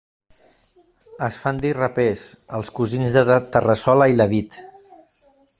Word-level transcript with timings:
Es 1.27 1.37
fan 1.41 1.59
dir 1.65 1.73
rapers, 1.79 2.25
els 2.61 2.73
cosins 2.81 3.15
de 3.19 3.39
Terrassola 3.57 4.13
i 4.15 4.21
Lavit. 4.23 4.63